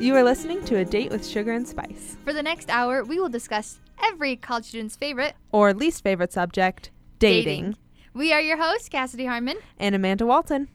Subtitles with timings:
[0.00, 3.20] You are listening to A Date with Sugar and Spice, For the next hour, we
[3.20, 7.76] will discuss every college student's favorite or least favorite subject, dating.
[8.14, 9.58] We are your hosts, Cassidy Harmon.
[9.78, 10.68] And Amanda Walton.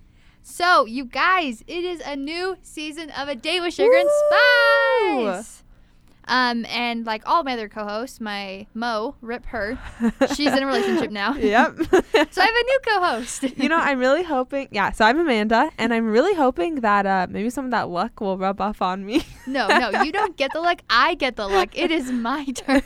[0.43, 5.63] So, you guys, it is a new season of A Date with Sugar and Spice.
[6.27, 9.77] Um, and like all my other co-hosts, my Mo, rip her,
[10.33, 11.33] she's in a relationship now.
[11.37, 11.77] Yep.
[12.31, 13.43] So I have a new co-host.
[13.57, 14.67] you know, I'm really hoping.
[14.71, 18.19] Yeah, so I'm Amanda, and I'm really hoping that uh, maybe some of that luck
[18.19, 19.23] will rub off on me.
[19.47, 20.81] no, no, you don't get the luck.
[20.89, 21.77] I get the luck.
[21.77, 22.81] It is my turn.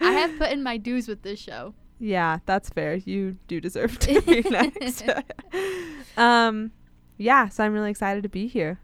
[0.00, 1.74] I have put in my dues with this show.
[1.98, 2.96] yeah, that's fair.
[2.96, 5.04] You do deserve to be next.
[6.16, 6.72] um,
[7.16, 8.80] yeah, so I'm really excited to be here.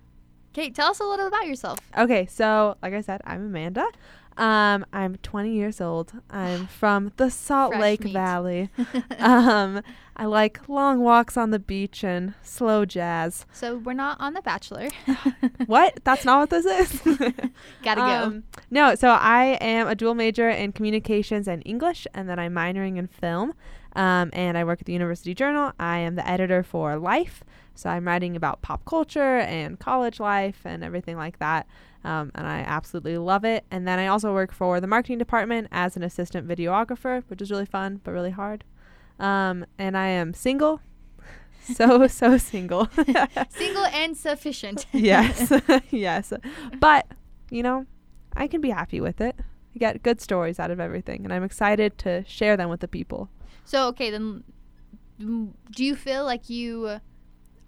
[0.57, 1.79] Kate, tell us a little about yourself.
[1.99, 3.87] Okay, so like I said, I'm Amanda.
[4.39, 6.13] Um, I'm 20 years old.
[6.31, 8.13] I'm from the Salt Fresh Lake meat.
[8.15, 8.71] Valley.
[9.19, 9.83] um,
[10.17, 13.45] I like long walks on the beach and slow jazz.
[13.53, 14.89] So we're not on The Bachelor.
[15.67, 16.01] what?
[16.05, 17.03] That's not what this is.
[17.83, 18.07] Gotta go.
[18.07, 22.55] Um, no, so I am a dual major in communications and English, and then I'm
[22.55, 23.53] minoring in film.
[23.95, 25.73] Um, and I work at the University Journal.
[25.79, 27.45] I am the editor for Life,
[27.77, 31.67] so I'm writing about pop culture and college life and everything like that.
[32.05, 33.65] Um, and I absolutely love it.
[33.71, 37.51] And then I also work for the marketing department as an assistant videographer, which is
[37.51, 38.65] really fun but really hard.
[39.19, 40.81] Um, and I am single,
[41.63, 42.89] so so single.
[43.49, 44.87] Single and sufficient.
[44.93, 45.53] yes,
[45.91, 46.33] yes.
[46.79, 47.07] But
[47.51, 47.87] you know,
[48.37, 49.37] I can be happy with it.
[49.75, 52.89] I get good stories out of everything, and I'm excited to share them with the
[52.89, 53.31] people.
[53.65, 54.45] So okay, then,
[55.21, 57.01] mm, do you feel like you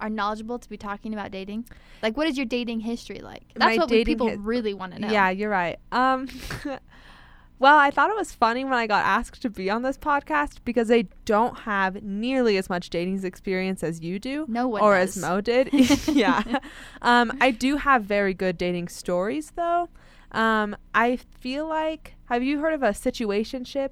[0.01, 1.67] are knowledgeable to be talking about dating?
[2.03, 3.43] Like, what is your dating history like?
[3.55, 5.09] That's My what we- people really want to know.
[5.11, 5.79] Yeah, you're right.
[5.93, 6.29] Um,
[7.59, 10.59] well, I thought it was funny when I got asked to be on this podcast
[10.65, 14.45] because they don't have nearly as much dating experience as you do.
[14.49, 15.17] No one or does.
[15.17, 15.69] as Mo did.
[16.09, 16.43] yeah.
[17.03, 19.89] Um, I do have very good dating stories though.
[20.33, 23.91] Um, I feel like have you heard of a situationship?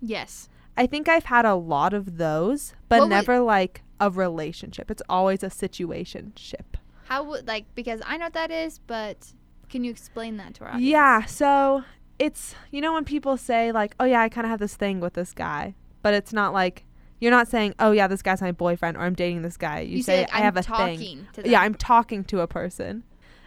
[0.00, 0.48] Yes.
[0.76, 4.90] I think I've had a lot of those, but What never like a relationship.
[4.90, 6.76] It's always a situationship.
[7.06, 9.32] How would like because I know what that is, but
[9.68, 10.84] can you explain that to our audience?
[10.84, 11.84] Yeah, so
[12.18, 15.00] it's you know when people say like, "Oh yeah, I kind of have this thing
[15.00, 16.84] with this guy," but it's not like
[17.20, 19.98] you're not saying, "Oh yeah, this guy's my boyfriend" or "I'm dating this guy." You,
[19.98, 23.04] You, say, like, "I have a talking thing." Yeah, I'm talking to a person.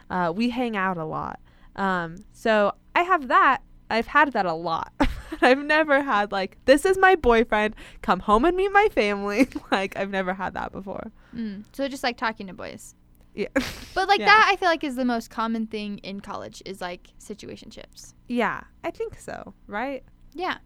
[0.10, 1.40] Uh, we hang out a lot,
[1.76, 3.62] um, so I have that.
[3.90, 4.92] I've had that a lot.
[5.48, 7.76] I've never had like, "This is my boyfriend.
[8.02, 11.12] Come home and meet my family." like I've never had that before.
[11.36, 11.64] Mm.
[11.74, 12.96] So just like talking to boys.
[13.34, 13.48] Yeah.
[13.94, 14.26] But like Yeah.
[14.28, 18.14] that, I feel like is the most common thing in college is like situationships.
[18.28, 19.54] yeah, I think so.
[19.68, 20.04] Right?
[20.34, 20.58] Yeah.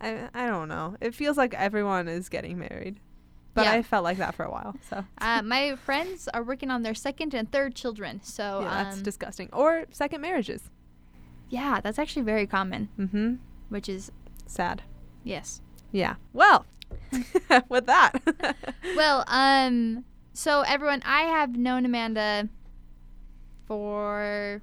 [0.00, 0.96] I I don't know.
[1.00, 3.00] It feels like everyone is getting married.
[3.54, 3.72] But Yeah.
[3.72, 4.76] I felt like that for a while.
[4.88, 8.20] So Uh, my friends are working on their second and third children.
[8.22, 9.48] So yeah, that's um, disgusting.
[9.52, 10.62] Or second marriages.
[11.48, 13.34] yeah, that's actually very common, Mm-hmm.
[13.70, 14.12] Which is
[14.46, 14.82] Sad.
[15.24, 15.62] yes.
[15.92, 16.16] Yeah.
[16.32, 16.66] Well,
[17.68, 18.20] with that.
[18.96, 22.48] well, um, so everyone, I have known Amanda
[23.66, 24.62] for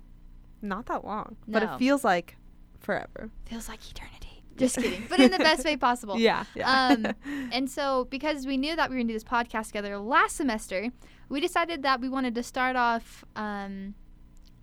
[0.61, 2.35] not that long, but it feels like
[2.79, 3.29] forever.
[3.45, 4.43] feels like eternity.
[4.57, 6.17] Just kidding, but in the best way possible.
[6.17, 6.43] Yeah.
[6.55, 6.89] Yeah.
[6.89, 7.13] Um,
[7.51, 10.89] And so, because we knew that we were gonna do this podcast together last semester,
[11.29, 13.93] we decided that we wanted to start off um,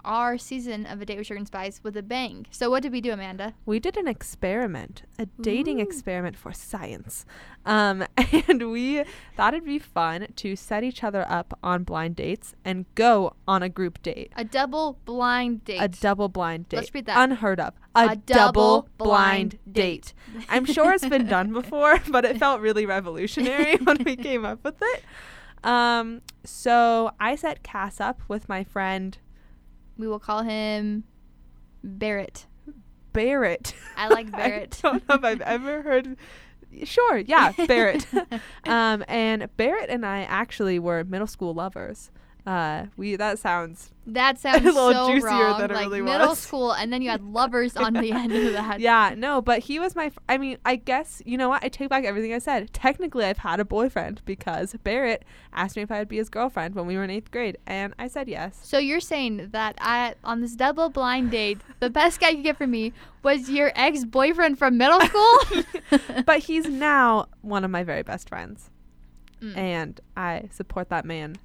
[0.04, 2.46] our season of A Date with Sugar and Spice with a bang.
[2.50, 3.54] So, what did we do, Amanda?
[3.66, 5.82] we did an experiment, a dating Ooh.
[5.82, 7.24] experiment for science.
[7.66, 8.04] Um,
[8.48, 9.04] and we
[9.36, 13.62] thought it'd be fun to set each other up on blind dates and go on
[13.62, 14.32] a group date.
[14.36, 15.78] A double blind date.
[15.78, 16.76] A double blind date.
[16.78, 17.22] Let's read that.
[17.22, 17.74] Unheard of.
[17.94, 20.14] A, A double, blind, blind date.
[20.48, 24.62] I'm sure it's been done before, but it felt really revolutionary when we came up
[24.64, 25.04] with it.
[25.62, 29.16] Um, so I set Cass up with my friend
[29.96, 31.04] we will call him
[31.82, 32.46] Barrett.
[33.12, 33.74] Barrett.
[33.96, 34.80] I like Barrett.
[34.82, 36.16] I don't know if I've ever heard.
[36.82, 38.06] Sure, yeah, Barrett.
[38.64, 42.10] um, and Barrett and I actually were middle school lovers.
[42.46, 45.60] Uh, we that sounds That sounds little so juicier wrong.
[45.62, 46.38] than it like really middle was.
[46.38, 48.80] school, and then you had lovers on the end of that.
[48.80, 50.06] yeah, no, but he was my.
[50.06, 51.64] F- I mean, I guess you know what?
[51.64, 52.70] I take back everything I said.
[52.74, 55.24] Technically, I've had a boyfriend because Barrett
[55.54, 57.94] asked me if I would be his girlfriend when we were in eighth grade, and
[57.98, 58.58] I said yes.
[58.62, 62.44] So you're saying that I on this double blind date, the best guy you could
[62.44, 62.92] get from me
[63.22, 65.38] was your ex boyfriend from middle school?
[66.26, 68.68] but he's now one of my very best friends,
[69.42, 69.56] Mm.
[69.56, 71.36] and I support that man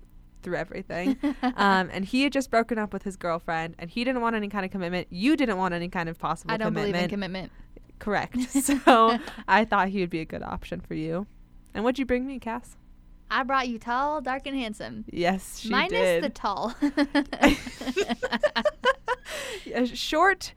[0.41, 1.17] through everything.
[1.55, 4.47] um, and he had just broken up with his girlfriend, and he didn't want any
[4.49, 5.07] kind of commitment.
[5.09, 6.61] You didn't want any kind of possible commitment.
[6.61, 6.93] I don't commitment.
[6.93, 7.51] believe in commitment.
[7.99, 8.37] Correct.
[8.85, 11.27] So I thought he would be a good option for you.
[11.73, 12.75] And what'd you bring me, Cass?
[13.31, 15.05] I brought you tall, dark, and handsome.
[15.11, 16.23] Yes, she Minus did.
[16.23, 16.73] the tall.
[19.93, 20.53] Short,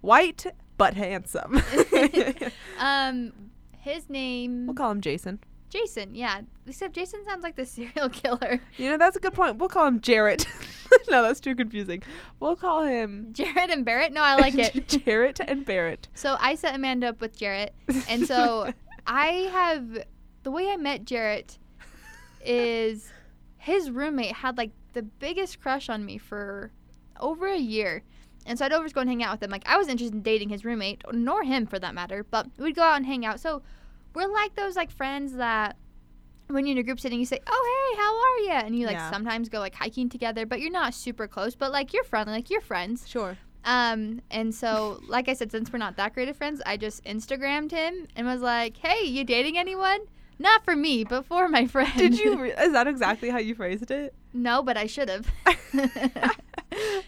[0.00, 0.46] white,
[0.78, 1.60] but handsome.
[2.78, 3.32] um,
[3.78, 5.40] his name we'll call him Jason.
[5.74, 6.14] Jason.
[6.14, 8.60] Yeah, except Jason sounds like the serial killer.
[8.76, 9.56] You know, that's a good point.
[9.56, 10.46] We'll call him Jarrett.
[11.10, 12.02] no, that's too confusing.
[12.38, 14.12] We'll call him Jarrett and Barrett.
[14.12, 14.86] No, I like it.
[14.88, 16.08] Jarrett and Barrett.
[16.14, 17.74] So I set Amanda up with Jarrett,
[18.08, 18.72] and so
[19.06, 20.04] I have
[20.44, 21.58] the way I met Jarrett
[22.44, 23.10] is
[23.56, 26.70] his roommate had like the biggest crush on me for
[27.18, 28.02] over a year.
[28.46, 29.50] And so I'd always go and hang out with him.
[29.50, 32.76] Like I was interested in dating his roommate, nor him for that matter, but we'd
[32.76, 33.40] go out and hang out.
[33.40, 33.62] So
[34.14, 35.76] we're like those like friends that
[36.48, 38.14] when you're in a group setting, you say, "Oh hey, how
[38.54, 39.10] are you?" And you like Yeah.
[39.10, 41.54] sometimes go like hiking together, but you're not super close.
[41.54, 43.08] But like you're friendly, like you're friends.
[43.08, 43.36] Sure.
[43.64, 47.02] Um, and so, like I said, since we're not that great of friends, I just
[47.04, 50.00] Instagrammed him and was like, "Hey, you dating anyone?"
[50.38, 51.92] Not for me, but for my friend.
[51.96, 52.36] Did you?
[52.42, 54.14] Re- is that exactly how you phrased it?
[54.34, 55.26] no, but I should have.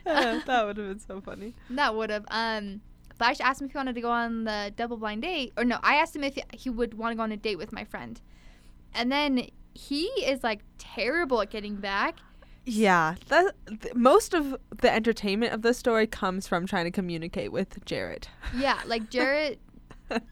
[0.04, 1.54] That would have been so funny.
[1.70, 2.24] that would have.
[2.28, 2.80] Um,
[3.18, 5.64] but I asked him if he wanted to go on the double blind date, or
[5.64, 7.84] no, I asked him if he would want to go on a date with my
[7.84, 8.20] friend,
[8.94, 12.16] and then he is like terrible at getting back.
[12.68, 17.52] Yeah, that th- most of the entertainment of the story comes from trying to communicate
[17.52, 18.28] with Jarrett.
[18.56, 19.60] Yeah, like Jarrett.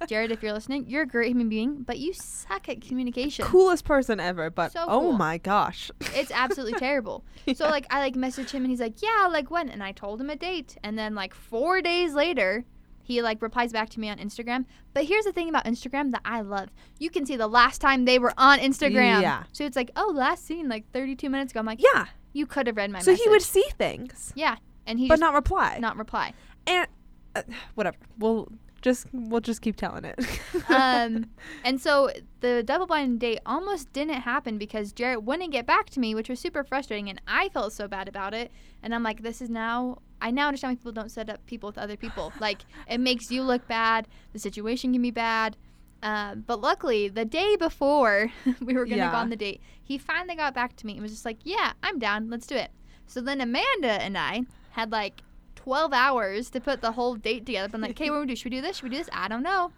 [0.09, 3.45] Jarrett, if you're listening, you're a great human being, but you suck at communication.
[3.45, 5.13] Coolest person ever, but So oh cool.
[5.15, 5.91] my gosh.
[6.15, 7.25] It's absolutely terrible.
[7.57, 10.21] So like I like messaged him and he's like, "Yeah, like when?" And I told
[10.21, 10.77] him a date.
[10.85, 12.65] And then like 4 days later,
[13.05, 14.65] he like replies back to me on Instagram.
[14.93, 16.71] But here's the thing about Instagram that I love.
[16.99, 19.23] You can see the last time they were on Instagram.
[19.23, 19.45] Yeah.
[19.53, 22.67] So it's like, "Oh, last seen like 32 minutes ago." I'm like, yeah, "You could
[22.67, 24.57] have read my so message." he would see things, Yeah.
[24.87, 25.79] And he but not reply.
[25.81, 26.33] not reply.
[26.67, 26.89] and
[27.37, 27.43] uh,
[27.75, 27.97] whatever.
[28.19, 28.49] We'll
[28.85, 30.21] just we'll just keep telling it.
[30.69, 31.27] um,
[31.65, 32.11] and so
[32.41, 36.29] the double blind date almost didn't happen because Jarrett wouldn't get back to me, which
[36.29, 38.53] was super frustrating, and I felt so bad about it.
[38.83, 39.99] And I'm like, this is now.
[40.21, 42.33] I now understand why people don't set up people with other people.
[42.41, 44.07] Like it makes you look bad.
[44.35, 45.57] The situation can be bad.
[46.03, 48.31] Um, but luckily, the day before
[48.61, 51.13] we were gonna go on the date, he finally got back to me and was
[51.13, 52.29] just like, "Yeah, I'm down.
[52.29, 52.71] Let's do it."
[53.07, 54.43] So then Amanda and I
[54.73, 55.23] had like
[55.65, 57.69] 12 hours to put the whole date together.
[57.69, 58.37] But I'm like, "Okay, what do we do?
[58.37, 58.77] Should we do this?
[58.77, 59.09] Should we do this?
[59.13, 59.73] I don't know."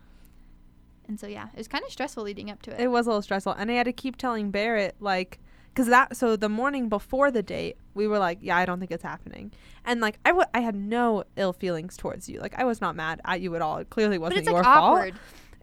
[1.08, 2.80] And so yeah, it was kind of stressful leading up to it.
[2.80, 5.38] it was a little stressful, and I had to keep telling Barrett like,
[5.76, 6.16] cause that.
[6.16, 9.52] So the morning before the date, we were like, yeah, I don't think it's happening,
[9.84, 12.40] and like I wa- I had no ill feelings towards you.
[12.40, 13.78] Like I was not mad at you at all.
[13.78, 14.98] It clearly wasn't it's your like fault.
[14.98, 15.14] awkward.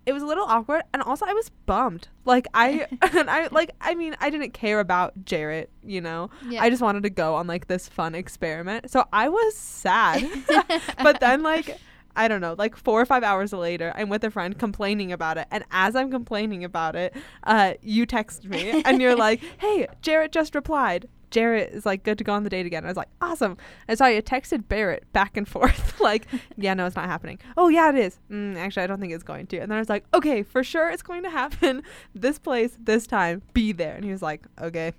[0.06, 2.08] It was a little awkward and also i was bummed.
[2.26, 6.30] Like i and i like i mean i didn't care about jarrett you know?
[6.48, 6.62] Yeah.
[6.64, 8.90] i just wanted to go on like this fun experiment.
[8.92, 10.30] So i was sad.
[11.02, 11.78] But then like
[12.16, 15.38] i don't know like four or five hours later i'm with a friend complaining about
[15.38, 15.48] it.
[15.52, 20.32] And as i'm complaining about it uh you text me and you're like hey jarrett
[20.32, 22.86] just replied Jarrett is like good to go on the date again.
[22.86, 23.58] I was like, awesome.
[23.88, 27.40] And so I texted Barrett back and forth, like, yeah, no, it's not happening.
[27.58, 28.20] Oh, yeah, it is.
[28.32, 29.58] Mm, actually, I don't think it's going to.
[29.58, 31.82] And then I was like, okay, for sure it's going to happen.
[32.16, 33.96] This place, this time, be there.
[33.96, 34.94] And he was like, okay.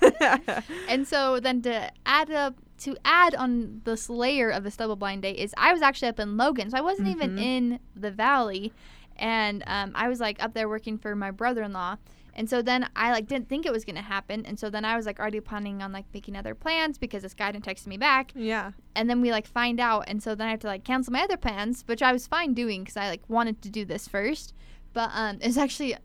[0.88, 5.22] and so then to add up to add on this layer of this double blind
[5.22, 7.40] date is I was actually up in Logan, so I wasn't even Mhm.
[7.42, 8.72] in the valley,
[9.16, 11.96] and um, I was like up there working for my brother-in-law.
[12.34, 14.96] And so then I like didn't think it was gonna happen, and so then I
[14.96, 17.96] was like already planning on like making other plans because this guy didn't text me
[17.96, 18.72] back, yeah.
[18.94, 21.22] and then we like find out, and so then I have to like cancel my
[21.22, 24.54] other plans, which I was fine doing because I like wanted to do this first,
[24.92, 25.96] but um, it's actually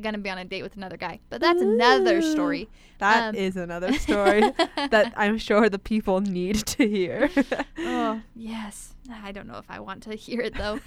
[0.00, 2.68] gonna be on a date with another guy, but that's another story.
[2.98, 7.30] That Um, is another story that I'm sure the people need to hear.
[7.78, 8.94] oh yes.
[9.12, 10.80] I don't know if i want to hear it though.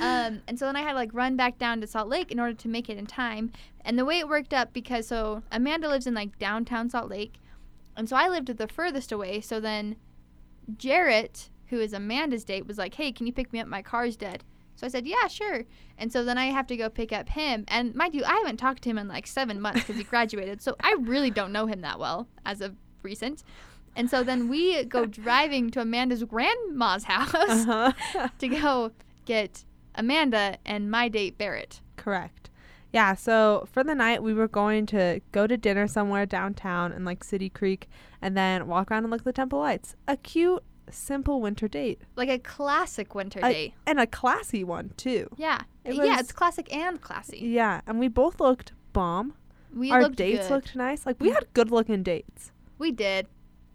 [0.00, 2.40] Um, and so then i had to like run back down to salt lake in
[2.40, 3.52] order to make it in time.
[3.84, 7.34] And the way it worked up because so amanda lives in like downtown salt lake.
[7.96, 9.40] And so i lived the furthest away.
[9.40, 9.96] So then
[10.78, 13.68] jarrett who is amanda's date was like hey can you pick me up?
[13.68, 14.42] My car's dead
[14.74, 15.64] so i said yeah sure
[15.98, 18.56] and so then i have to go pick up him and mind you i haven't
[18.56, 21.66] talked to him in like seven months because he graduated so i really don't know
[21.66, 23.42] him that well as of recent
[23.96, 28.28] and so then we go driving to Amanda's grandma's house uh-huh.
[28.38, 28.90] to go
[29.24, 29.64] get
[29.94, 31.80] Amanda and my date Barrett.
[31.96, 32.50] Correct.
[32.92, 37.04] Yeah, so for the night we were going to go to dinner somewhere downtown in
[37.04, 37.88] like City Creek
[38.22, 39.96] and then walk around and look at the temple lights.
[40.06, 42.00] A cute, simple winter date.
[42.16, 43.74] Like a classic winter I- date.
[43.86, 45.28] And a classy one too.
[45.36, 45.60] Yeah.
[45.84, 47.38] It yeah, it's classic and classy.
[47.40, 49.34] Yeah, and we both looked bomb.
[49.74, 50.54] We Our looked dates good.
[50.54, 51.04] looked nice.
[51.04, 52.52] Like we had good looking dates.
[52.78, 53.26] We did.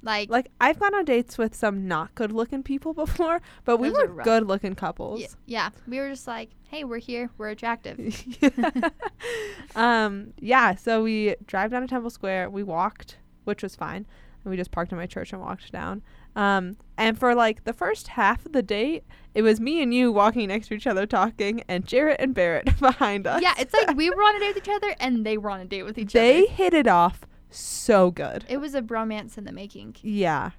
[0.02, 3.92] Like, Like I've gone on dates with some not good looking people before, but we
[3.92, 5.20] were good looking couples.
[5.20, 8.00] y- yeah, we were just like, hey, we're here, we're attractive.
[9.76, 12.50] um yeah, so we drive down to Temple Square.
[12.50, 14.06] We walked, which was fine.
[14.44, 16.02] And we just parked in my church and walked down.
[16.40, 19.04] Um and for like the first half of the date,
[19.34, 22.80] it was me and you walking next to each other talking and Jarrett and Barrett
[22.80, 23.42] behind us.
[23.42, 25.60] yeah, it's like we were on a date with each other and they were on
[25.60, 26.48] a date with each they other.
[26.48, 28.46] They hit it off so good.
[28.48, 29.98] It was a bromance in the making.
[30.02, 30.52] Yeah.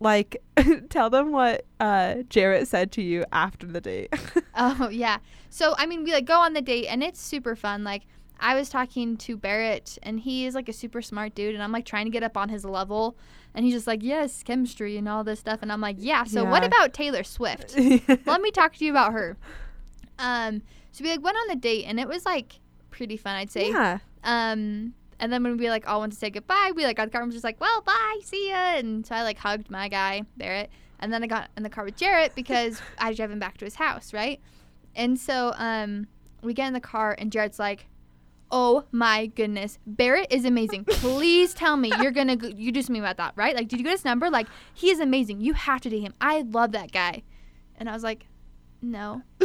[0.00, 0.42] Like
[0.90, 4.12] tell them what uh Jarrett said to you after the date.
[4.56, 5.18] Oh yeah.
[5.50, 7.82] So I mean, we like go on the date and it's super fun.
[7.82, 8.02] Like
[8.40, 11.72] I was talking to Barrett and he is like a super smart dude and I'm
[11.72, 13.16] like trying to get up on his level
[13.54, 16.24] and he's just like, yes, chemistry and all this stuff and I'm like, yeah.
[16.24, 17.76] So what about Taylor Swift?
[18.26, 19.36] Let me talk to you about her.
[20.18, 20.62] Um,
[20.92, 22.60] so we like went on the date and it was like
[22.90, 23.70] pretty fun, I'd say.
[23.70, 23.98] yeah.
[24.24, 27.10] Um, and then when we like all went to say goodbye, we like got the
[27.10, 28.76] car and was just like, well, bye, see ya.
[28.76, 31.84] And so I like hugged my guy Barrett, and then I got in the car
[31.84, 34.40] with Jarrett because I drove him back to his house, right?
[34.96, 36.06] And so um,
[36.42, 37.86] we get in the car and Jarrett's like,
[38.54, 40.84] oh my goodness, Barrett is amazing.
[40.88, 43.54] Please tell me you're gonna go- you do something about that, right?
[43.54, 44.30] Like, did you get his number?
[44.30, 45.40] Like, he is amazing.
[45.40, 46.14] You have to date him.
[46.20, 47.24] I love that guy.
[47.76, 48.26] And I was like,
[48.80, 49.22] no.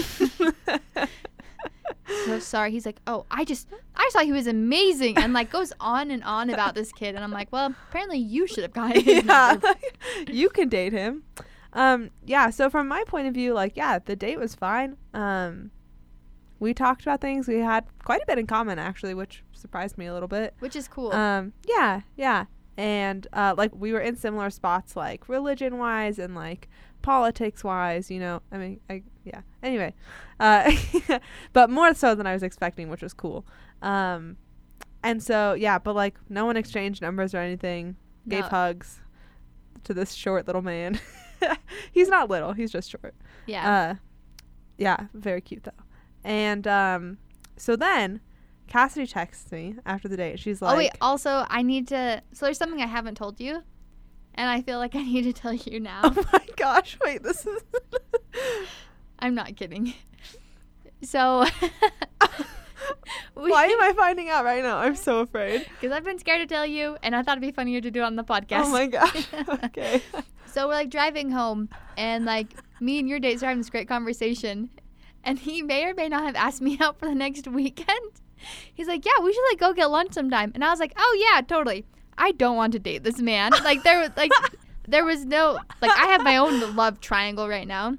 [2.26, 2.70] so sorry.
[2.70, 6.24] He's like, oh, I just, I thought he was amazing, and like goes on and
[6.24, 9.54] on about this kid, and I'm like, well, apparently you should have gotten his yeah.
[9.54, 9.74] number.
[10.32, 11.24] you can date him.
[11.74, 14.98] Um yeah, so from my point of view like yeah, the date was fine.
[15.14, 15.70] Um
[16.60, 17.48] we talked about things.
[17.48, 20.54] We had quite a bit in common actually, which surprised me a little bit.
[20.60, 21.12] which is cool.
[21.14, 22.46] Um yeah, yeah.
[22.78, 26.68] And uh like we were in similar spots like religion wise and like
[27.02, 28.42] politics wise, you know.
[28.52, 29.42] I mean, I yeah.
[29.64, 29.94] Anyway,
[30.40, 30.72] uh
[31.54, 33.46] but more so than I was expecting, which was cool.
[33.82, 34.38] Um
[35.04, 37.96] and so yeah, but like no one exchanged numbers or anything.
[38.28, 38.50] Gave No.
[38.50, 39.00] hugs
[39.86, 41.00] to this short little man.
[41.94, 43.16] he's not little, he's just short.
[43.46, 43.72] yeah.
[43.92, 43.96] Uh
[44.78, 45.72] yeah, very cute though.
[46.24, 47.18] And um
[47.58, 48.22] so then
[48.68, 50.40] Cassidy texts me after the date.
[50.40, 52.22] She's like oh wait, also I need to.
[52.34, 53.64] So there's something I haven't told you,
[54.36, 56.02] and I feel like I need to tell you now.
[56.04, 57.62] Oh my gosh, wait, this is
[59.20, 59.94] I'm not kidding.
[61.02, 61.46] So.
[63.34, 64.78] Why am I finding out right now?
[64.78, 65.66] I'm so afraid.
[65.80, 68.02] Because I've been scared to tell you, and I thought it'd be funnier to do
[68.02, 68.66] it on the podcast.
[68.66, 69.28] Oh my gosh.
[69.66, 70.02] okay.
[70.46, 72.48] So we're like driving home, and like
[72.82, 74.70] me and your dates are having this great conversation,
[75.24, 78.12] and he may or may not have asked me out for the next weekend.
[78.74, 81.28] He's like, "Yeah, we should like go get lunch sometime," and I was like, "Oh
[81.34, 81.86] yeah, totally."
[82.18, 83.52] I don't want to date this man.
[83.52, 84.32] Like there was like
[84.88, 87.98] there was no like I have my own love triangle right now,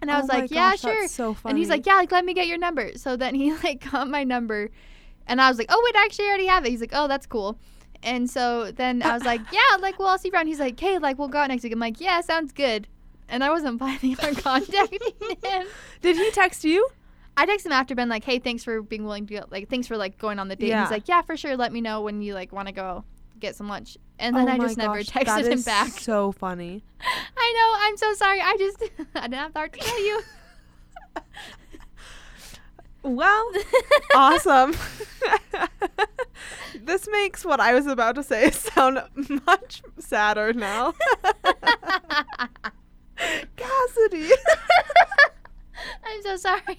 [0.00, 1.50] and I was Oh like, "Yeah, gosh, sure." so funny.
[1.50, 4.08] And he's like, "Yeah, like let me get your number." So then he like got
[4.08, 4.70] my number,
[5.26, 7.26] and I was like, "Oh wait, actually, I already have it." He's like, "Oh, that's
[7.26, 7.58] cool."
[8.02, 10.78] And so then I was like, "Yeah, like well, I'll see you around." He's like,
[10.78, 12.86] "Hey, like we'll go out next week." I'm like, "Yeah, sounds good."
[13.30, 14.98] And I wasn't planning on contacting
[15.42, 15.66] him.
[16.02, 16.88] Did he text you?
[17.36, 19.86] I texted him after, been like, "Hey, thanks for being willing to go, like, thanks
[19.86, 20.82] for like going on the date." Yeah.
[20.82, 21.56] He's like, "Yeah, for sure.
[21.56, 23.04] Let me know when you like want to go
[23.38, 25.88] get some lunch." And then Oh I just never texted him back.
[25.88, 26.82] So funny.
[27.36, 27.86] I know.
[27.86, 28.40] I'm so sorry.
[28.40, 28.82] I just
[29.14, 30.22] I didn't have the heart to tell you.
[33.02, 33.50] Well,
[34.14, 34.74] awesome.
[36.82, 39.00] this makes what I was about to say sound
[39.46, 40.92] much sadder now.
[43.56, 44.30] Cassidy.
[46.04, 46.78] I'm so sorry.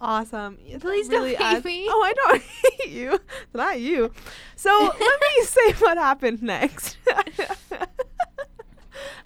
[0.00, 0.58] awesome.
[0.70, 1.86] That Please don't really hate adds- me.
[1.88, 3.18] Oh, I don't hate you.
[3.54, 4.12] Not you.
[4.56, 6.96] So let me say what happened next.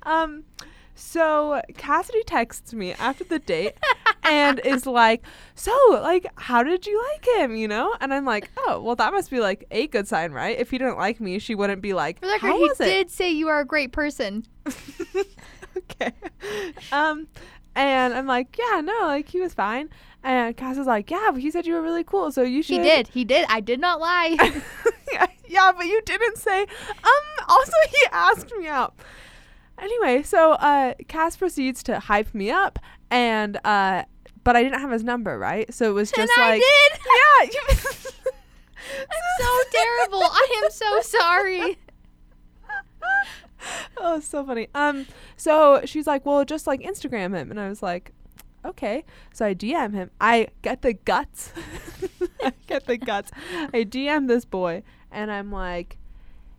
[0.02, 0.44] um,
[0.94, 3.74] so Cassidy texts me after the date
[4.26, 8.50] and is like, "So, like, how did you like him?" You know, and I'm like,
[8.58, 10.58] "Oh, well, that must be like a good sign, right?
[10.58, 12.80] If he didn't like me, she wouldn't be like, For the record, how he was
[12.80, 14.44] it?" did say you are a great person.
[15.76, 16.12] okay.
[16.92, 17.28] Um,
[17.74, 19.90] and I'm like, yeah, no, like he was fine.
[20.24, 22.78] And Cass was like, yeah, but he said you were really cool, so you should.
[22.78, 23.08] He did.
[23.08, 23.46] He did.
[23.48, 24.36] I did not lie.
[25.48, 26.62] yeah, but you didn't say.
[26.62, 27.46] Um.
[27.48, 28.94] Also, he asked me out.
[29.78, 32.78] Anyway, so uh, Cass proceeds to hype me up,
[33.10, 34.04] and uh,
[34.46, 35.74] but I didn't have his number, right?
[35.74, 37.52] So it was just and like, I did.
[37.52, 37.60] yeah,
[39.00, 40.22] I'm so terrible.
[40.22, 41.78] I am so sorry.
[43.96, 44.68] oh, so funny.
[44.72, 48.12] Um, so she's like, well, just like Instagram him, and I was like,
[48.64, 49.04] okay.
[49.34, 50.12] So I DM him.
[50.20, 51.52] I get the guts.
[52.40, 53.32] I get the guts.
[53.52, 55.98] I DM this boy, and I'm like,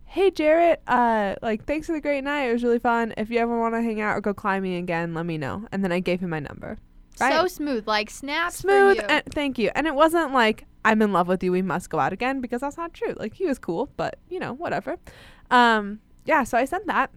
[0.03, 2.49] hey Jarrett, uh, like thanks for the great night.
[2.49, 3.13] It was really fun.
[3.15, 5.65] If you ever want to hang out or go climbing again, let me know.
[5.71, 6.79] And then I gave him my number.
[7.17, 8.57] So smooth, like snaps.
[8.57, 8.99] Smooth.
[9.07, 9.71] And thank you.
[9.75, 11.51] And it wasn't like I'm in love with you.
[11.51, 13.13] We must go out again because that's not true.
[13.17, 14.97] Like he was cool, but you know whatever.
[15.51, 15.99] Um.
[16.25, 17.11] yeah, so I sent that.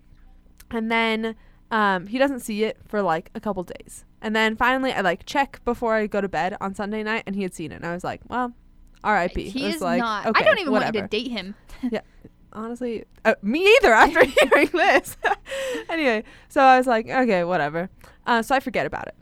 [0.70, 1.34] And then
[1.70, 4.04] um, he doesn't see it for like a couple days.
[4.22, 7.34] And then finally, I like check before I go to bed on Sunday night, and
[7.34, 7.76] he had seen it.
[7.76, 8.52] And I was like, well,
[9.02, 9.48] R.I.P.
[9.48, 10.26] He is like, not.
[10.26, 10.98] okay, I don't even whatever.
[10.98, 11.54] want you to date him.
[11.90, 12.02] Yeah
[12.52, 15.16] honestly, uh, me either after hearing this.
[15.88, 17.90] anyway, so I was like, okay, whatever.
[18.26, 19.14] Uh, so I forget about it.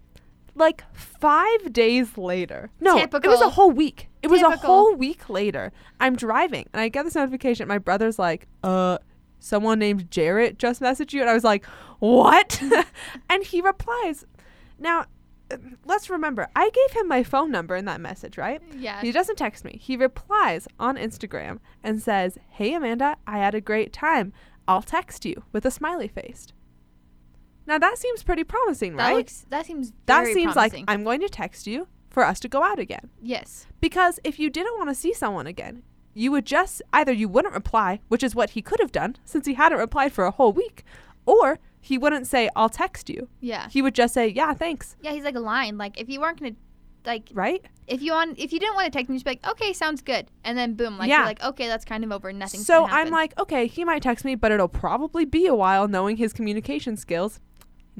[0.58, 4.08] Like five days later, no, it was a whole week.
[4.22, 5.72] It was a whole week later.
[6.00, 7.68] I'm driving and I get this notification.
[7.68, 8.98] My brother's like, uh,
[9.38, 11.20] someone named Jarrett just messaged you.
[11.20, 11.64] And I was like,
[12.00, 12.60] what?
[13.30, 14.24] and he replies,
[14.78, 15.06] now,
[15.84, 18.60] let's remember, I gave him my phone number in that message, right?
[18.76, 19.00] Yeah.
[19.00, 19.78] He doesn't text me.
[19.80, 24.32] He replies on Instagram and says, Hey, Amanda, I had a great time.
[24.66, 26.48] I'll text you with a smiley face.
[27.68, 29.16] Now, that seems pretty promising, that right?
[29.16, 29.46] looks.
[29.50, 29.92] That seems.
[30.06, 30.86] that very seems promising.
[30.86, 33.10] like I'm going to text you for us to go out again.
[33.22, 33.66] yes.
[33.80, 35.82] Because if you didn't want to see someone again,
[36.14, 39.46] you would just either you wouldn't reply, which is what he could have done since
[39.46, 40.82] he hadn't replied for a whole week,
[41.26, 43.28] or he wouldn't say, I'll text you.
[43.40, 43.68] Yeah.
[43.70, 44.96] He would just say, Yeah, thanks.
[45.02, 45.12] Yeah.
[45.12, 45.78] He's like a line.
[45.78, 46.56] Like if you weren't gonna,
[47.06, 47.64] like Right?
[47.86, 50.02] if you want, if you didn't want to text him, just be like, okay, sounds
[50.02, 51.18] good, and then boom, like Yeah.
[51.18, 52.32] you're like, okay, that's kind of over.
[52.32, 52.60] Nothing.
[52.60, 56.16] so I'm like, okay, he might text me, but it'll probably be a while knowing
[56.16, 57.38] his communication skills.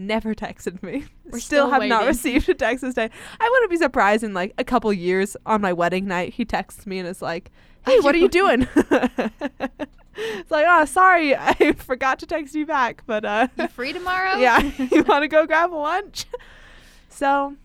[0.00, 1.06] Never texted me.
[1.24, 3.10] We're still, still have not received a text this day.
[3.40, 6.34] I wouldn't be surprised in like a couple years on my wedding night.
[6.34, 7.50] He texts me and is like,
[7.84, 13.02] "Hey, what are you doing?" it's like, "Oh, sorry, I forgot to text you back,
[13.06, 14.36] but uh, you free tomorrow?
[14.38, 16.26] yeah, you want to go grab lunch?"
[17.08, 17.56] So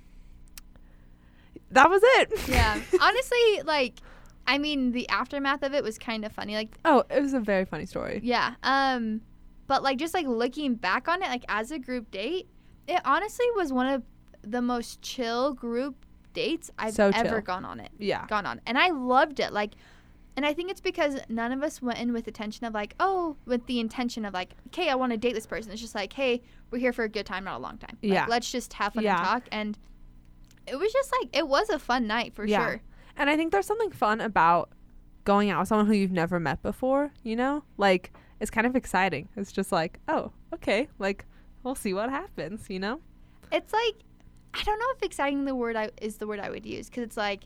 [1.69, 2.47] that was it.
[2.49, 2.79] yeah.
[2.99, 3.99] Honestly, like,
[4.47, 6.55] I mean, the aftermath of it was kind of funny.
[6.55, 8.21] Like, Oh, it was a very funny story.
[8.23, 8.55] yeah.
[8.63, 9.21] Um,
[9.67, 12.47] but like, just like looking back on it, like as a group date,
[12.87, 14.03] it honestly was one of
[14.41, 15.95] the most chill group
[16.33, 17.41] dates I've So ever chill.
[17.41, 17.91] gone on it.
[17.97, 18.25] Yeah.
[18.27, 19.53] Gone on, and I loved it.
[19.53, 19.73] Like.
[20.35, 22.95] And I think it's because none of us went in with the intention of like,
[22.99, 25.71] oh, with the intention of like, okay, I want to date this person.
[25.71, 26.41] It's just like, hey,
[26.71, 27.99] we're here for a good time, not a long time.
[28.01, 28.25] Like, Yeah.
[28.27, 29.17] let's just have fun Yeah.
[29.19, 29.43] and talk.
[29.51, 29.77] And
[30.65, 32.65] it was just like, it was a fun night for Yeah.
[32.65, 32.81] sure.
[33.15, 34.71] And I think there's something fun about
[35.23, 37.63] going out with someone who you've never met before, you know?
[37.77, 38.11] Like,
[38.43, 39.29] it's kind of exciting.
[39.37, 41.25] It's just like, oh, okay, like,
[41.63, 42.99] we'll see what happens, you know?
[43.53, 43.95] It's like
[44.53, 47.03] I don't know if exciting the word I, is the word I would use because
[47.03, 47.43] it's like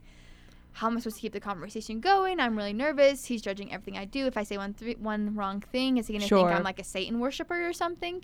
[0.74, 2.40] how am I supposed to keep the conversation going?
[2.40, 3.26] I'm really nervous.
[3.26, 4.26] He's judging everything I do.
[4.28, 6.48] If I say one th- one wrong thing, is he gonna Sure.
[6.48, 8.24] think I'm like a Satan worshiper or something?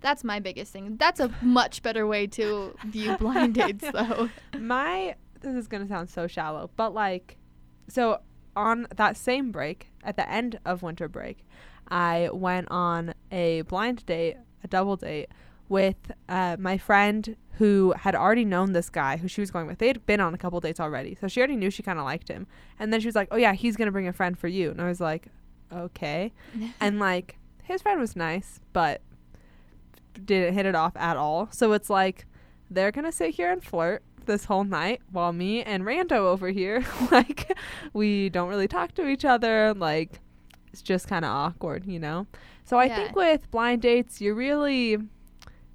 [0.00, 0.96] That's my biggest thing.
[0.96, 4.30] That's a much better way to view blind dates, though.
[4.58, 7.36] My, this is going to sound so shallow, but like,
[7.88, 8.20] so
[8.56, 11.46] on that same break, at the end of winter break,
[11.92, 15.28] I went on a blind date, a double date,
[15.68, 19.76] with uh, my friend who had already known this guy who she was going with.
[19.76, 22.06] They had been on a couple dates already, so she already knew she kind of
[22.06, 22.46] liked him.
[22.78, 24.80] And then she was like, "Oh yeah, he's gonna bring a friend for you," and
[24.80, 25.26] I was like,
[25.70, 26.32] "Okay."
[26.80, 29.02] and like his friend was nice, but
[30.24, 31.48] didn't hit it off at all.
[31.50, 32.24] So it's like
[32.70, 36.82] they're gonna sit here and flirt this whole night while me and Rando over here,
[37.10, 37.54] like
[37.92, 39.74] we don't really talk to each other.
[39.74, 40.21] Like
[40.72, 42.26] it's just kind of awkward, you know.
[42.64, 42.96] So I Yeah.
[42.96, 44.98] think with blind dates, you're really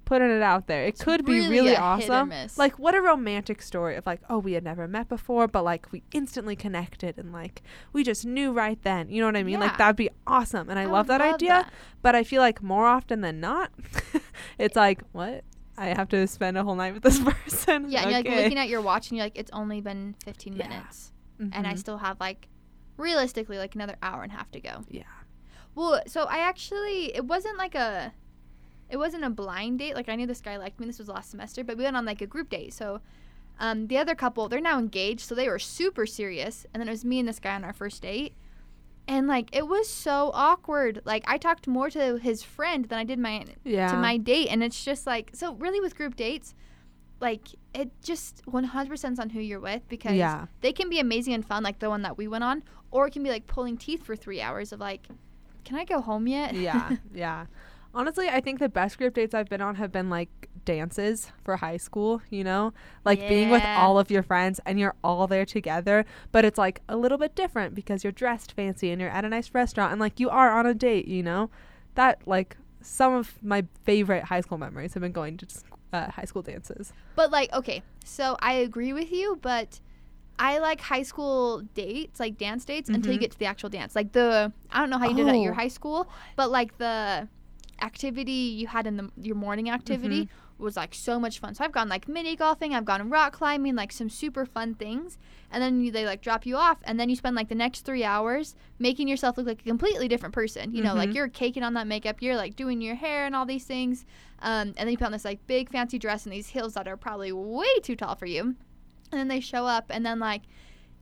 [0.04, 0.84] putting it out there.
[0.84, 2.32] It It's could be really really hit or awesome.
[2.56, 5.92] Like what a romantic story of like, oh, we had never met before, but like
[5.92, 9.10] we instantly connected and like we just knew right then.
[9.10, 9.54] You know what I mean?
[9.60, 9.66] Yeah.
[9.66, 10.70] Like that'd be awesome.
[10.70, 11.48] And I, love would that idea.
[11.50, 11.72] that.
[12.00, 13.70] But I feel like more often than not,
[14.58, 15.44] it's like, what?
[15.76, 17.90] I have to spend a whole night with this person.
[17.90, 20.56] Yeah, and you're like looking at your watch and you're like, it's only been 15
[20.56, 20.68] Yeah.
[20.68, 21.78] minutes, and I Mhm.
[21.78, 22.48] still have like,
[22.98, 24.84] realistically, like another hour and a half to go.
[24.90, 25.02] Yeah.
[25.74, 28.12] Well, so I actually, it wasn't like a,
[28.90, 29.94] it wasn't a blind date.
[29.94, 30.86] Like I knew this guy liked me.
[30.86, 32.74] This was last semester, but we went on like a group date.
[32.74, 33.00] So,
[33.60, 36.64] um, the other couple, they're now engaged, so they were super serious.
[36.72, 38.34] And then it was me and this guy on our first date,
[39.08, 41.00] and like it was so awkward.
[41.04, 43.88] Like I talked more to his friend than I did my Yeah.
[43.90, 46.54] to my date and it's just like so really with group dates
[47.20, 50.46] like it just 100% on who you're with because Yeah.
[50.60, 53.12] they can be amazing and fun like the one that we went on or it
[53.12, 55.06] can be like pulling teeth for three hours of like
[55.64, 56.96] can i go home yet yeah.
[57.14, 57.46] Yeah.
[57.94, 60.28] Honestly, I think the best group dates I've been on have been like
[60.66, 62.74] dances for high school, you know?
[63.04, 66.82] Like being with all of your friends and you're all there together, but it's like
[66.88, 70.00] a little bit different because you're dressed fancy and you're at a nice restaurant and
[70.00, 71.48] like you are on a date, you know?
[71.94, 75.46] That like some of my favorite high school memories have been going to
[75.94, 76.92] uh, high school dances.
[77.16, 79.80] but like okay so i agree with you but
[80.38, 83.22] i like high school dates like dance dates until you Mhm.
[83.22, 85.40] get to the actual dance like the i don't know how you did it at
[85.40, 85.56] your Oh.
[85.56, 87.28] high school but like the
[87.80, 90.64] activity you had in the your morning activity Mm-hmm.
[90.64, 91.54] was like so much fun.
[91.54, 95.16] So I've gone like mini golfing, I've gone rock climbing, like some super fun things.
[95.52, 97.82] And then you, they like drop you off, and then you spend like the next
[97.82, 100.74] three hours making yourself look like a completely different person.
[100.74, 101.14] You know, like Mhm.
[101.14, 104.04] you're caking on that makeup, you're like doing your hair and all these things.
[104.42, 106.88] Um, and then you put on this like big fancy dress and these heels that
[106.88, 108.56] are probably way too tall for you.
[109.10, 110.42] And then they show up, and then like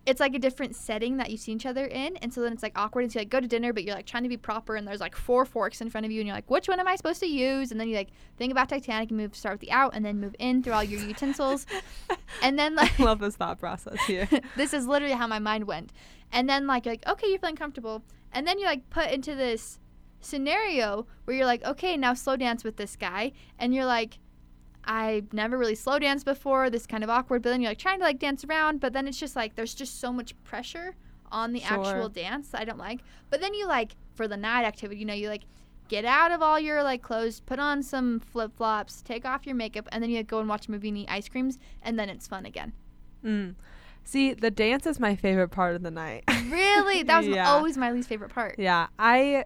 [0.07, 2.62] it's like a different setting that you see each other in, and so then it's
[2.62, 3.03] like awkward.
[3.03, 4.87] And so you like go to dinner, but you're like trying to be proper, and
[4.87, 6.95] there's like four forks in front of you, and you're like, which one am I
[6.95, 7.73] supposed to use?
[7.73, 10.21] And then you like think about Titanic and move start with the out, and then
[10.21, 11.66] move in through all your utensils,
[12.42, 14.29] and then like I love this thought process here.
[14.57, 15.92] this is literally how my mind went.
[16.33, 18.03] And then like you're like, okay, you're feeling comfortable.
[18.33, 19.81] And then you're like put into this
[20.21, 23.33] scenario where you're like, okay, now slow dance with this guy.
[23.59, 24.19] And you're like,
[24.87, 26.70] I've never really slow danced before.
[26.70, 27.42] This kind of awkward.
[27.42, 29.75] But then you're like trying to like dance around, but then it's just like there's
[29.75, 30.94] just so much pressure
[31.33, 31.85] on the Sure.
[31.85, 33.01] actual dance I don't like.
[33.31, 35.42] But then you like for the night activity, you know, you like
[35.88, 39.55] get out of all your like clothes, put on some flip flops, take off your
[39.57, 42.09] makeup, and then you go and watch a movie and eat ice creams, and then
[42.09, 42.72] it's fun again.
[43.25, 43.55] Mm.
[44.05, 46.22] See, the dance is my favorite part of the night.
[46.49, 47.03] Really?
[47.07, 47.49] That was Yeah.
[47.51, 48.55] always my least favorite part.
[48.59, 49.44] Yeah, I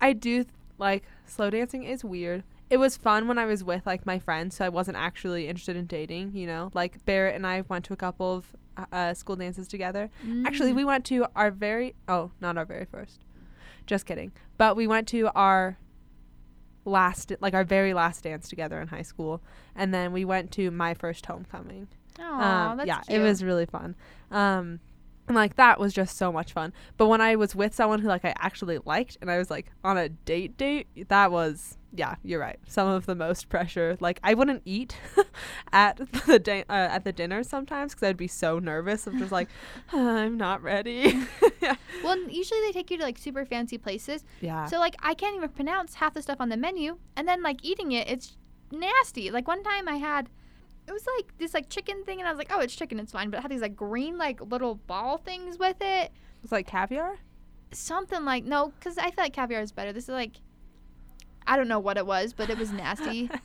[0.00, 0.48] I do th-
[0.78, 2.42] like slow dancing is weird.
[2.70, 5.76] It was fun when I was with like my friends, so I wasn't actually interested
[5.76, 6.70] in dating, you know.
[6.72, 10.08] Like Barrett and I went to a couple of uh, uh, school dances together.
[10.46, 10.76] Actually, Mm.
[10.76, 13.24] we went to our very oh, not our very first.
[13.86, 14.30] Just kidding.
[14.56, 15.78] But we went to our
[16.84, 19.42] last like our very last dance together in high school
[19.76, 21.88] and then we went to my first homecoming.
[22.18, 23.20] Aw, Um, that's yeah, cute.
[23.20, 23.94] it was really fun.
[24.30, 24.80] Um,
[25.28, 26.72] and like that was just so much fun.
[26.96, 29.70] But when I was with someone who like I actually liked, and I was like
[29.84, 32.58] on a date date, that was yeah, you're right.
[32.66, 33.96] Some of the most pressure.
[34.00, 34.96] Like I wouldn't eat
[35.72, 39.06] at the da- uh, at the dinner sometimes because I'd be so nervous.
[39.06, 39.48] I'm just like
[39.92, 41.18] I'm not ready.
[42.02, 44.24] Well, usually they take you to like super fancy places.
[44.40, 44.64] yeah.
[44.66, 47.58] So like I can't even pronounce half the stuff on the menu, and then like
[47.62, 48.38] eating it, it's
[48.72, 49.30] nasty.
[49.30, 50.30] Like one time I had,
[50.88, 53.12] it was like this like chicken thing, and I was like, oh, it's chicken, it's
[53.12, 53.28] fine.
[53.30, 56.10] But it had these like green like little ball things with it.
[56.42, 57.18] It's like caviar.
[57.72, 59.92] Something like no, because I feel like caviar is better.
[59.92, 60.36] This is like.
[61.50, 63.28] I don't know what it was, but it was nasty.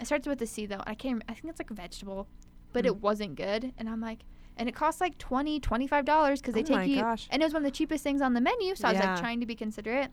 [0.00, 0.82] It starts with a C though.
[0.86, 1.22] I can't.
[1.28, 2.28] I think it's like a vegetable,
[2.72, 2.88] but Mm.
[2.88, 3.72] it wasn't good.
[3.76, 4.20] And I'm like,
[4.56, 7.00] and it costs like 20 25 dollars because they Oh take my you.
[7.02, 7.26] gosh.
[7.30, 9.10] And it was one of the cheapest things on the menu, so I was Yeah.
[9.12, 10.10] like trying to be considerate,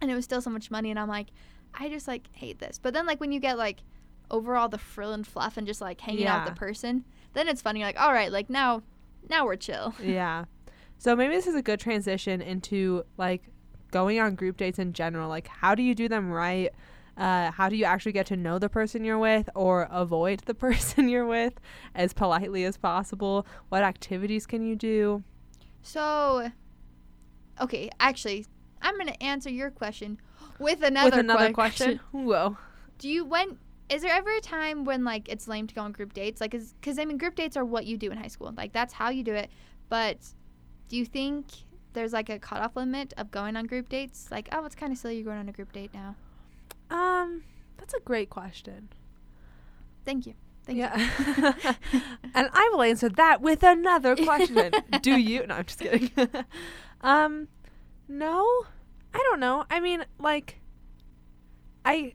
[0.00, 0.90] and it was still so much money.
[0.90, 1.28] And I'm like,
[1.74, 2.78] I just like hate this.
[2.80, 3.80] But then like when you get like
[4.30, 7.48] over all the frill and fluff and just like hanging out with the person, then
[7.48, 7.80] it's funny.
[7.80, 8.82] You're like, all right, like now,
[9.28, 9.92] now we're chill.
[10.00, 10.44] yeah.
[10.98, 13.42] So maybe this is a good transition into like
[13.96, 15.26] going on group dates in general.
[15.26, 16.68] Like, how do you do them right?
[17.16, 20.52] Uh, how do you actually get to know the person you're with or avoid the
[20.66, 21.54] person you're with
[21.94, 23.46] as politely as possible?
[23.70, 25.24] What activities can you do?
[25.80, 26.52] So,
[27.58, 28.44] okay, actually,
[28.82, 30.18] I'm gonna answer your question
[30.58, 32.00] with another with another que- question.
[32.12, 32.58] Whoa.
[32.98, 33.56] Do you when
[33.88, 36.38] is there ever a time when like it's lame to go on group dates?
[36.42, 38.52] Like, because I mean, group dates are what you do in high school.
[38.54, 39.48] Like that's how you do it.
[39.88, 40.18] But
[40.90, 41.46] do you think
[41.96, 44.28] there's like a cutoff limit of going on group dates?
[44.30, 46.14] Like, oh, it's kind of silly you're going on a group date now.
[46.90, 47.42] Um,
[47.78, 48.90] that's a great question.
[50.04, 50.34] Thank you.
[50.66, 50.96] Thank yeah.
[50.98, 51.72] you.
[52.34, 54.72] and I will answer that with another question.
[55.00, 55.46] Do you?
[55.46, 56.10] No, I'm just kidding.
[57.00, 57.48] um,
[58.08, 58.66] no,
[59.14, 59.64] I don't know.
[59.70, 60.60] I mean, like,
[61.84, 62.12] I,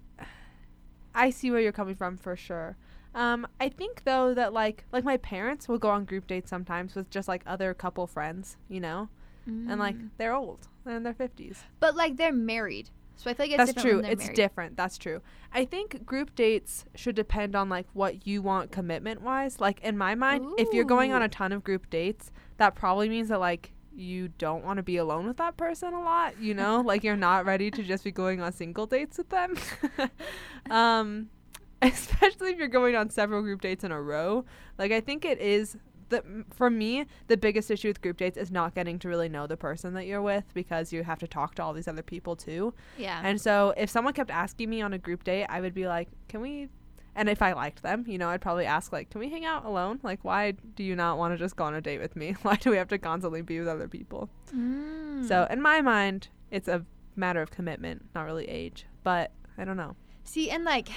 [1.15, 2.77] I see where you're coming from for sure.
[3.15, 6.95] Um, I think though that like like my parents will go on group dates sometimes
[6.95, 9.09] with just like other couple friends, you know,
[9.45, 10.09] and like Mm.
[10.17, 11.63] they're old, they're in their fifties.
[11.79, 13.99] but like they're married, so I feel like it's That's true.
[13.99, 14.35] It's married.
[14.35, 14.77] different.
[14.77, 15.21] That's true.
[15.53, 19.59] I think group dates should depend on like what you want commitment wise.
[19.59, 23.09] Like in my mind, if you're going on a ton of group dates, that probably
[23.09, 26.53] means that like you don't want to be alone with that person a lot, you
[26.53, 26.79] know?
[26.85, 29.55] like you're not ready to just be going on single dates with them.
[30.69, 31.29] um
[31.83, 34.45] especially if you're going on several group dates in a row.
[34.77, 35.77] Like I think it is
[36.11, 39.47] the for me the biggest issue with group dates is not getting to really know
[39.47, 42.35] the person that you're with because you have to talk to all these other people
[42.35, 42.73] too.
[42.97, 43.19] Yeah.
[43.23, 46.09] And so if someone kept asking me on a group date, I would be like,
[46.27, 46.69] "Can we?"
[47.15, 49.65] And if I liked them, you know, I'd probably ask like, "Can we hang out
[49.65, 49.99] alone?
[50.03, 52.35] Like, why do you not want to just go on a date with me?
[52.43, 55.27] Why do we have to constantly be with other people?" Mm.
[55.27, 58.85] So in my mind, it's a matter of commitment, not really age.
[59.03, 59.95] But I don't know.
[60.23, 60.89] See, and like,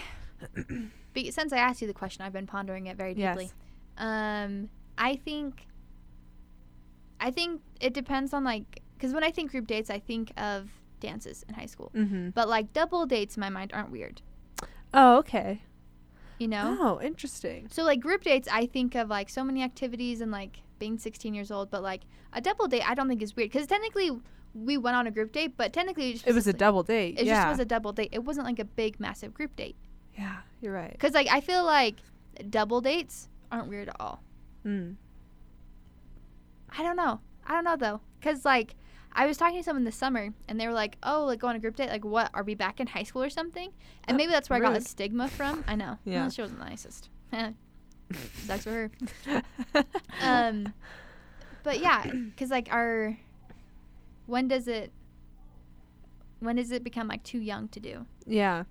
[1.30, 3.44] since I asked you the question, I've been pondering it very deeply.
[3.44, 3.54] Yes.
[3.96, 5.66] Um, I think,
[7.20, 10.70] I think it depends on like, because when I think group dates, I think of
[11.00, 11.90] dances in high school.
[11.94, 12.30] Mm-hmm.
[12.30, 14.22] But like double dates in my mind aren't weird,
[14.92, 15.62] Oh, okay.
[16.38, 16.76] you know.
[16.80, 17.68] Oh, interesting.
[17.70, 21.34] So like group dates, I think of like so many activities and like being 16
[21.34, 21.70] years old.
[21.70, 22.02] But like
[22.32, 24.10] a double date, I don't think is weird because technically
[24.54, 26.82] we went on a group date, but technically it, just It was a like- double
[26.84, 27.18] date.
[27.18, 27.42] It yeah.
[27.44, 28.10] just was a double date.
[28.12, 29.76] It wasn't like a big massive group date.
[30.16, 30.36] yeah.
[30.60, 30.96] You're right.
[30.98, 31.96] Cuz like I feel like
[32.48, 34.22] double dates aren't weird at all.
[34.66, 34.96] Mm.
[36.76, 37.20] I don't know.
[37.46, 38.00] I don't know though.
[38.20, 38.74] Cuz like
[39.12, 41.54] I was talking to someone this summer and they were like, "Oh, like go on
[41.56, 41.88] a group date.
[41.88, 42.30] Like what?
[42.34, 43.70] Are we back in high school or something?"
[44.04, 45.62] And Uh, maybe that's where I got the stigma from.
[45.68, 45.98] I know.
[46.04, 46.22] Yeah.
[46.22, 47.10] Well, she wasn't the nicest.
[48.46, 49.42] Sucks for her.
[50.22, 50.72] Um
[51.62, 52.04] but yeah,
[52.36, 53.16] cuz like our
[54.26, 54.92] when does it
[56.40, 58.06] when does it become like too young to do?
[58.26, 58.64] yeah.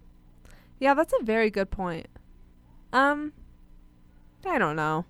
[0.79, 2.08] Yeah, that's a very good point.
[2.91, 3.32] Um,
[4.45, 5.06] I don't know.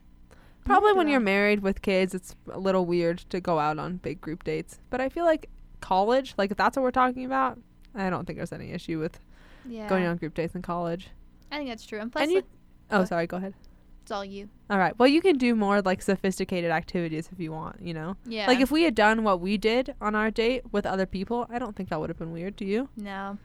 [0.66, 4.22] Probably when you're married with kids, it's a little weird to go out on big
[4.22, 4.80] group dates.
[4.90, 5.50] But I feel like
[5.82, 7.60] college, like if that's what we're talking about,
[7.96, 9.20] I don't think there's any issue with
[9.68, 9.88] Yeah.
[9.88, 11.10] going on group dates in college.
[11.52, 12.00] I think that's true.
[12.00, 12.46] And plus and you, like,
[12.92, 13.54] oh, Go- sorry, go ahead.
[14.02, 14.50] it's all you.
[14.70, 14.98] All right.
[14.98, 18.16] Well, you can do more like sophisticated activities if you want, you know?
[18.26, 18.48] Yeah.
[18.48, 21.60] Like if we had done what we did on our date with other people, I
[21.60, 22.56] don't think that would have been weird.
[22.56, 22.90] Do you?
[22.96, 23.38] no.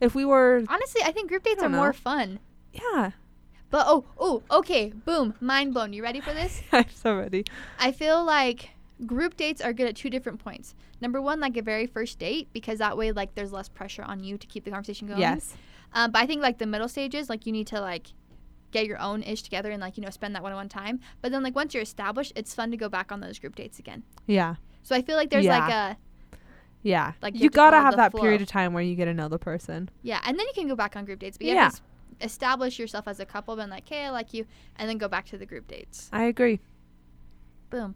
[0.00, 2.38] If we were, Honestly, I think group dates are don't more fun.
[2.72, 3.10] yeah.
[3.70, 4.88] But oh, oh, okay.
[5.04, 5.34] Boom.
[5.40, 5.92] Mind blown.
[5.92, 6.62] You ready for this?
[6.72, 7.44] I'm so ready.
[7.78, 8.70] I feel like
[9.06, 10.74] group dates are good at two different points.
[11.00, 14.24] Number one, like a very first date, because that way, like, there's less pressure on
[14.24, 15.20] you to keep the conversation going.
[15.20, 15.54] Yes.
[15.92, 18.08] Um, but I think like the middle stages, like you need to like
[18.72, 21.00] get your own ish together and like you know spend that one-on-one time.
[21.22, 23.78] But then like once you're established, it's fun to go back on those group dates
[23.78, 24.02] again.
[24.26, 24.56] Yeah.
[24.82, 25.96] So I feel like there's like a
[26.82, 27.12] Yeah.
[27.22, 28.20] Like, you you gotta have that flow.
[28.22, 29.88] period of time where you get to know the person.
[30.02, 31.38] yeah, and then you can go back on group dates.
[31.38, 31.70] But you Yeah.
[32.20, 34.88] Have to es- establish yourself as a couple, been like, hey, I like you, and
[34.88, 36.08] then go back to the group dates.
[36.12, 36.60] I agree.
[37.70, 37.94] Boom.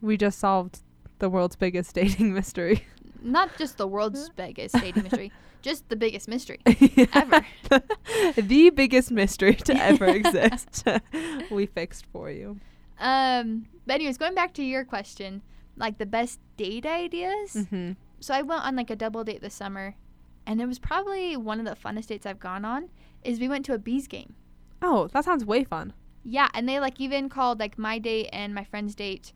[0.00, 0.80] We just solved
[1.18, 2.86] the world's biggest dating mystery.
[3.22, 6.60] Not just the world's biggest dating mystery, just the biggest mystery.
[7.12, 7.44] Ever.
[8.36, 10.84] the biggest mystery to ever exist.
[11.50, 12.60] we fixed for you.
[13.00, 15.42] Um, but anyways, going back to your question,
[15.76, 17.54] like the best date ideas.
[17.54, 17.92] Mm-hmm.
[18.20, 19.96] So I went on like a double date this summer,
[20.46, 22.88] and it was probably one of the funnest dates I've gone on.
[23.24, 24.34] Is we went to a bees game.
[24.80, 25.92] Oh, that sounds way fun.
[26.24, 29.32] Yeah, and they like even called like my date and my friend's date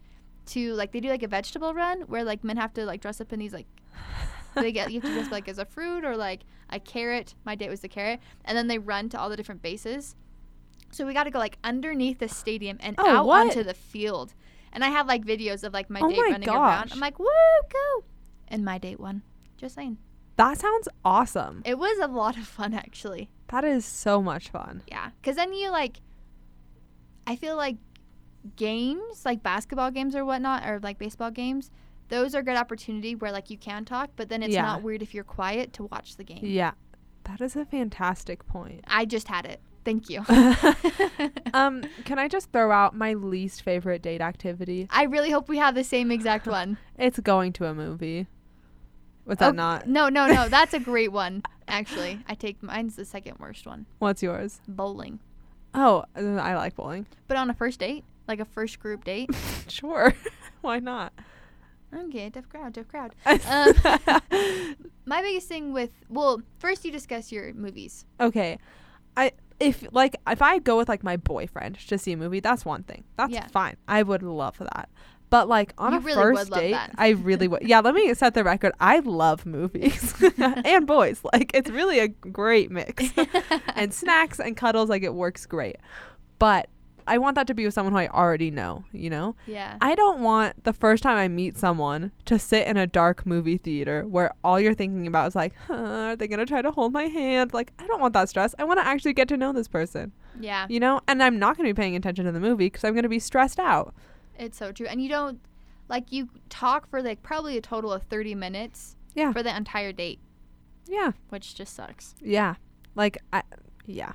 [0.47, 3.21] to like they do like a vegetable run where like men have to like dress
[3.21, 3.67] up in these like
[4.55, 6.41] they get you have to dress like as a fruit or like
[6.71, 7.35] a carrot.
[7.45, 10.17] My date was the carrot, and then they run to all the different bases.
[10.91, 13.47] So we got to go like underneath the stadium and Oh, out what?
[13.47, 14.35] onto the field.
[14.75, 16.93] And I have like videos of like my Oh date my running around.
[16.93, 17.27] I'm like, woo,
[17.71, 18.05] go!
[18.49, 19.23] And my date won.
[19.57, 19.99] Just saying.
[20.37, 21.63] That sounds awesome.
[21.65, 23.31] It was a lot of fun actually.
[23.53, 24.83] That is so much fun.
[24.89, 26.01] Yeah, because then you like,
[27.27, 27.77] I feel like
[28.57, 31.71] games like basketball games or whatnot, or like baseball games.
[32.09, 34.63] Those are good opportunity where like you can talk, but then it's Yeah.
[34.63, 36.41] not weird if you're quiet to watch the game.
[36.43, 36.73] Yeah.
[37.25, 38.85] That is a fantastic point.
[38.89, 39.61] I just had it.
[39.85, 40.25] Thank you.
[41.55, 44.89] um, can I just throw out my least favorite date activity?
[44.91, 46.79] I really hope we have the same exact one.
[46.99, 48.27] It's going to a movie.
[49.25, 49.87] Was that Oh, not?
[49.87, 50.49] No, no, no.
[50.49, 51.43] That's a great one.
[51.73, 53.87] Actually, I take mine's the second worst one.
[53.99, 54.61] What's yours?
[54.69, 55.19] Bowling,
[55.75, 57.07] Oh, I like bowling.
[57.29, 59.31] but on a first date, like a first group date.
[59.69, 60.13] Sure.
[60.61, 61.13] Why not?
[61.97, 63.15] Okay, tough crowd, tough crowd.
[63.49, 68.05] Um, My biggest thing with well, first you discuss your movies.
[68.21, 68.59] okay.
[69.17, 72.65] I if like if I go with like my boyfriend to see a movie, that's
[72.65, 73.05] one thing.
[73.17, 73.47] That's Yeah.
[73.49, 73.77] fine.
[73.89, 74.89] I would love that.
[75.33, 76.77] But like on You a really first date.
[76.99, 77.63] I really would.
[77.63, 78.75] Yeah, let me set the record.
[78.79, 81.23] I love movies and boys.
[81.33, 83.11] Like it's really a great mix.
[83.75, 85.77] and snacks and cuddles like it works great.
[86.39, 86.69] But
[87.07, 89.35] I want that to be with someone who I already know, you know?
[89.47, 89.79] Yeah.
[89.81, 93.57] I don't want the first time I meet someone to sit in a dark movie
[93.57, 96.71] theater where all you're thinking about is like, huh, are they going to try to
[96.71, 97.55] hold my hand?
[97.55, 98.55] Like, I don't want that stress.
[98.59, 100.67] I want to actually get to know this person, yeah.
[100.69, 101.01] you know?
[101.09, 103.09] And I'm not going to be paying attention to the movie because I'm going to
[103.09, 103.95] be stressed out.
[104.43, 104.87] It's so true.
[104.87, 105.41] And you don't
[105.89, 109.33] like you talk for like probably a total of 30 minutes Yeah.
[109.33, 110.19] for the entire date,
[110.87, 111.13] Yeah.
[111.29, 112.15] which just sucks.
[112.21, 112.55] Yeah.
[112.95, 113.43] Like, I,
[113.87, 114.13] yeah.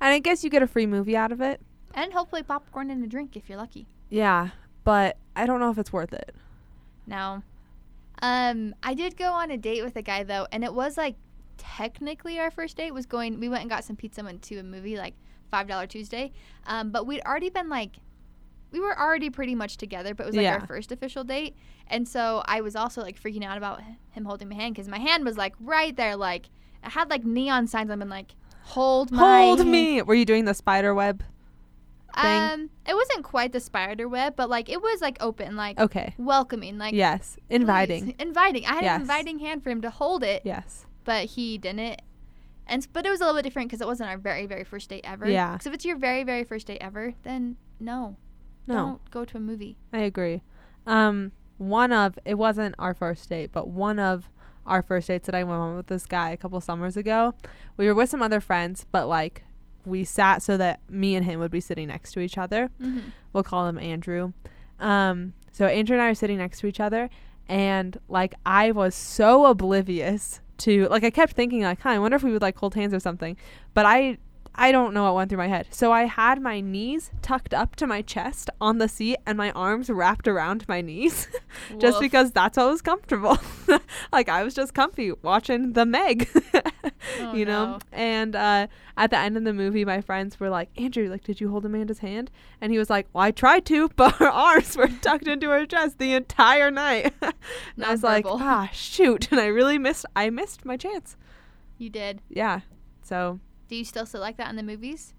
[0.00, 1.60] And I guess you get a free movie out of it.
[1.94, 3.86] And hopefully popcorn and a drink if you're lucky.
[4.10, 4.48] Yeah.
[4.84, 6.34] But I don't know if it's worth it.
[7.06, 7.42] Now,
[8.20, 11.14] um I did go on a date with a guy though, and it was like
[11.56, 14.56] technically our first date was going we went and got some pizza and went to
[14.58, 15.14] a movie like
[15.52, 16.32] $5 Tuesday.
[16.66, 17.96] Um but we'd already been like
[18.70, 20.54] we were already pretty much together, but it was like Yeah.
[20.58, 21.56] our first official date.
[21.86, 24.98] And so I was also like freaking out about him holding my hand because my
[24.98, 26.46] hand was like right there, like
[26.84, 27.90] it had like neon signs.
[27.90, 30.02] I've been like, hold my Hold hand." me.
[30.02, 31.22] Were you doing the spider web?
[32.14, 32.24] thing?
[32.24, 36.14] Um, it wasn't quite the spider web, but like it was like open, like Okay.
[36.18, 37.36] welcoming, like yes.
[37.48, 38.04] Inviting.
[38.06, 38.64] please, inviting.
[38.66, 38.96] I had Yes.
[38.96, 40.84] an inviting hand for him to hold it, Yes.
[41.04, 42.00] but he didn't.
[42.66, 44.90] And but it was a little bit different because it wasn't our very very first
[44.90, 45.28] date ever.
[45.28, 45.58] Yeah.
[45.58, 48.16] So if it's your very very first date ever, then no,
[48.68, 48.74] No.
[48.74, 49.76] don't go to a movie.
[49.92, 50.42] I agree.
[50.86, 54.30] Um, one of it wasn't our first date, but one of
[54.66, 57.34] our first dates that I went on with this guy a couple summers ago.
[57.76, 59.42] We were with some other friends, but like
[59.84, 62.70] we sat so that me and him would be sitting next to each other.
[62.80, 63.00] hmm
[63.32, 64.32] We'll call him Andrew.
[64.78, 67.10] Um, so Andrew and I are sitting next to each other,
[67.48, 72.16] and like I was so oblivious to like I kept thinking like, huh, I wonder
[72.16, 73.36] if we would like hold hands or something,
[73.74, 74.18] but I
[74.60, 75.68] I don't know what went through my head.
[75.70, 79.52] So I had my knees tucked up to my chest on the seat and my
[79.52, 81.28] arms wrapped around my knees
[81.78, 83.38] just because that's what was comfortable.
[84.12, 86.28] like I was just comfy watching the Meg.
[87.20, 87.78] Oh, you know no.
[87.92, 88.66] and uh
[88.96, 91.64] at the end of the movie my friends were like andrew like did you hold
[91.64, 95.26] amanda's hand and he was like well i tried to but her arms were tucked
[95.28, 98.40] into her chest the entire night and i was like Nonverbal.
[98.40, 101.16] ah shoot and i really missed i missed my chance
[101.78, 102.20] You did.
[102.28, 102.60] yeah
[103.02, 105.14] so Do you still sit like that in the movies?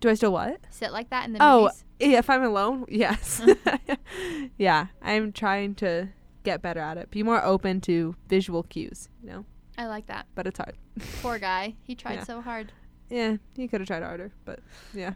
[0.00, 1.84] do i still what Sit like that in the Oh, movies?
[2.00, 3.40] yeah, if i'm alone yes
[4.58, 6.08] yeah i'm trying to
[6.42, 9.44] get better at it be more open to visual cues you know
[9.78, 10.26] I like that.
[10.34, 10.76] but it's hard
[11.22, 11.74] Poor guy.
[11.82, 12.24] He tried Yeah.
[12.24, 12.70] so hard.
[13.08, 14.60] yeah he could have tried harder but
[14.92, 15.14] yeah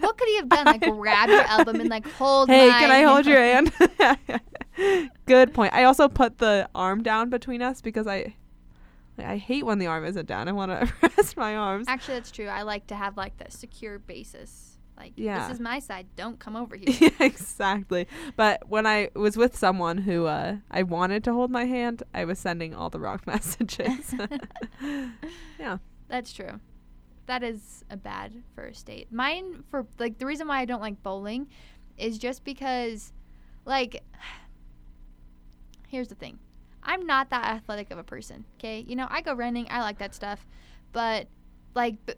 [0.00, 0.64] What could he have done?
[0.66, 2.48] Like grab your album and like hold.
[2.48, 3.70] Hey, can I hold your hand?
[5.26, 5.72] Good point.
[5.74, 8.34] I also put the arm down between us because I
[9.18, 10.48] like, I hate when the arm isn't down.
[10.48, 11.86] I want to rest my arms.
[11.88, 12.46] Actually, that's true.
[12.48, 14.78] I like to have like the secure basis.
[14.96, 15.46] Like Yeah.
[15.48, 16.06] this is my side.
[16.16, 16.94] Don't come over here.
[17.00, 18.06] yeah, exactly.
[18.36, 22.24] But when I was with someone who uh, I wanted to hold my hand, I
[22.24, 24.14] was sending all the wrong messages.
[25.58, 25.78] yeah.
[26.08, 26.60] That's true.
[27.26, 29.10] That is a bad first date.
[29.12, 31.48] Mine for like the reason why I don't like bowling
[31.96, 33.12] is just because
[33.64, 34.02] like
[35.88, 36.38] here's the thing.
[36.82, 38.84] I'm not that athletic of a person, okay?
[38.86, 40.46] You know, I go running, I like that stuff,
[40.92, 41.28] but
[41.74, 42.14] like b-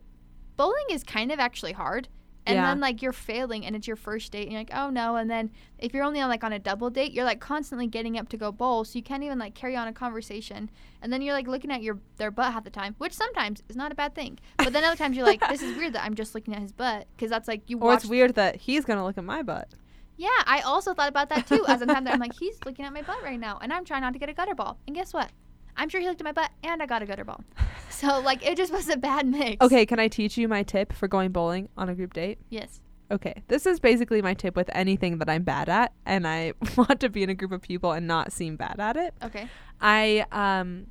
[0.56, 2.08] bowling is kind of actually hard.
[2.46, 2.66] And Yeah.
[2.66, 5.30] then like you're failing and it's your first date and you're like, "Oh no." And
[5.30, 8.28] then if you're only on like on a double date, you're like constantly getting up
[8.28, 10.68] to go bowl, so you can't even like carry on a conversation.
[11.00, 13.76] And then you're like looking at your their butt half the time, which sometimes is
[13.76, 14.38] not a bad thing.
[14.58, 16.72] But then other times you're like, "This is weird that I'm just looking at his
[16.72, 19.68] butt," because that's like you Or it's weird that he's gonna look at my butt.
[20.16, 21.64] Yeah, I also thought about that too.
[21.66, 23.84] As I'm time that I'm like, he's looking at my butt right now, and I'm
[23.84, 24.78] trying not to get a gutter ball.
[24.86, 25.30] And guess what?
[25.76, 27.42] I'm sure he looked at my butt, and I got a gutter ball.
[27.90, 29.64] So like, it just was a bad mix.
[29.64, 32.38] Okay, can I teach you my tip for going bowling on a group date?
[32.50, 32.80] Yes.
[33.10, 36.98] Okay, this is basically my tip with anything that I'm bad at, and I want
[37.00, 39.14] to be in a group of people and not seem bad at it.
[39.22, 39.48] Okay.
[39.80, 40.86] I um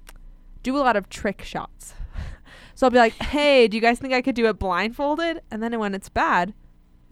[0.64, 1.94] do a lot of trick shots.
[2.76, 5.62] So I'll be like, "Hey, do you guys think I could do it blindfolded?" And
[5.62, 6.54] then when it's bad,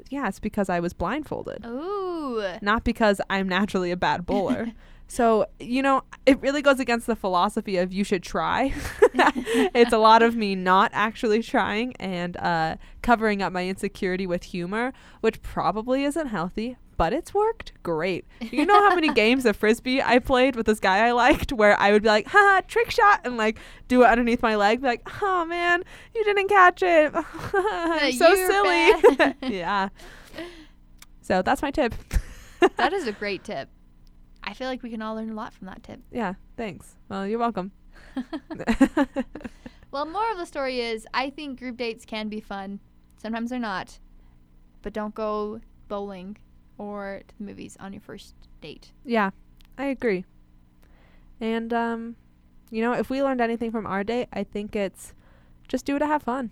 [0.10, 2.44] yeah, it's because I was blindfolded, Ooh.
[2.62, 4.72] not because I'm naturally a bad bowler.
[5.08, 8.74] so, you know, it really goes against the philosophy of you should try.
[9.14, 14.44] it's a lot of me not actually trying and uh, covering up my insecurity with
[14.44, 18.28] humor, which probably isn't healthy, but it's worked great.
[18.42, 21.76] You know how many games of frisbee I played with this guy I liked where
[21.80, 24.88] I would be like, haha, trick shot, and like do it underneath my leg, be
[24.88, 25.82] like, oh man,
[26.14, 27.12] you didn't catch it.
[27.16, 29.34] I'm so silly.
[29.52, 29.90] yeah.
[31.22, 31.96] So that's my tip.
[32.78, 33.68] that is a great tip.
[34.44, 36.02] I feel like we can all learn a lot from that tip.
[36.12, 36.98] yeah, thanks.
[37.10, 37.72] Well, you're welcome.
[39.90, 42.80] Well, more of the story is I think group dates can be fun.
[43.18, 43.98] Sometimes they're not.
[44.84, 46.38] But don't go bowling
[46.82, 48.92] or to the movies on your first date.
[49.06, 49.30] Yeah,
[49.78, 50.26] I agree.
[51.40, 52.16] And um,
[52.72, 55.14] you know, if we learned anything from our date, I think it's
[55.68, 56.50] just do it to have fun.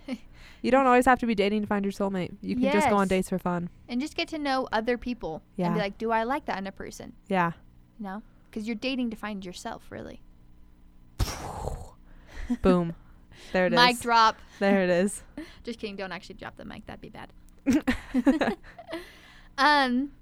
[0.62, 2.32] you don't always have to be dating to find your soulmate.
[2.40, 3.68] You can just go on dates for fun.
[3.88, 5.72] And just get to know other people and Yeah.
[5.74, 7.12] be like, do I like that in a person?
[7.28, 7.52] Yeah.
[7.98, 8.22] You know?
[8.50, 10.22] Because you're dating to find yourself, really.
[12.62, 12.94] Boom.
[13.52, 13.78] There it is.
[13.78, 14.38] Mic drop.
[14.58, 15.22] There it is.
[15.64, 15.96] Just kidding.
[15.96, 16.86] Don't actually drop the mic.
[16.86, 17.30] That'd be bad.
[19.58, 20.12] Um.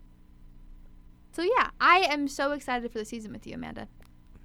[1.33, 3.89] So yeah, I am so excited for the season with you, Amanda.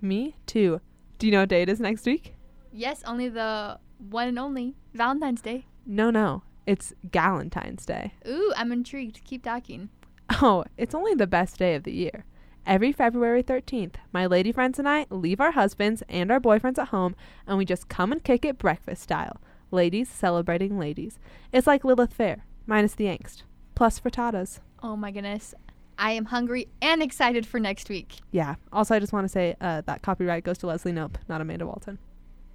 [0.02, 0.82] Me too.
[1.19, 2.34] Do you know what day it is next week?
[2.71, 5.65] Yes, only the one and only Valentine's Day.
[5.86, 6.43] No, no.
[6.65, 8.13] It's Galentine's Day.
[8.28, 9.23] Ooh, I'm intrigued.
[9.25, 9.89] Keep talking.
[10.41, 12.23] Oh, it's only the best day of the year.
[12.63, 16.89] Every February 13th, my lady friends and I leave our husbands and our boyfriends at
[16.89, 17.15] home
[17.47, 19.38] and we just come and kick it breakfast style.
[19.71, 21.17] Ladies celebrating ladies.
[21.52, 23.41] It's like Lilith Fair, minus the angst.
[23.73, 24.60] Plus frittatas.
[24.81, 25.53] Oh my goodness.
[25.97, 28.19] I am hungry and excited for next week.
[28.31, 28.55] Yeah.
[28.71, 31.65] Also, I just want to say uh, that copyright goes to Leslie Knope, not Amanda
[31.67, 31.99] Walton.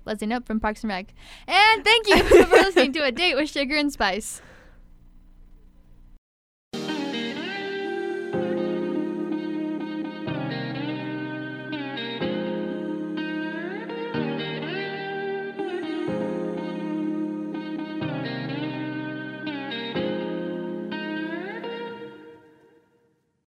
[0.07, 1.13] Leslie Knope from Parks and Rec.
[1.47, 4.41] And thank you for listening to A Date with Sugar and Spice.